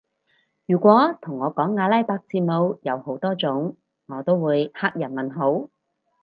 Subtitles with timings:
[0.65, 3.75] 如果同我講阿拉伯字母有好多種
[4.07, 5.69] 我都會黑人問號